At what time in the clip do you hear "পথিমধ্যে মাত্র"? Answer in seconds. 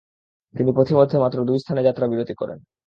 0.75-1.37